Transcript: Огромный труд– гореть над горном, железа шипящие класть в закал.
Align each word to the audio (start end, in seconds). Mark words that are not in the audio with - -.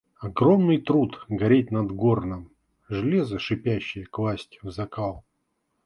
Огромный 0.19 0.79
труд– 0.79 1.23
гореть 1.29 1.69
над 1.69 1.91
горном, 1.91 2.49
железа 2.89 3.37
шипящие 3.37 4.07
класть 4.07 4.57
в 4.63 4.71
закал. 4.71 5.25